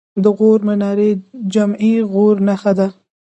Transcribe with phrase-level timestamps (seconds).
[0.23, 1.09] د غور منارې
[1.53, 2.87] جمعې د غوري نښه ده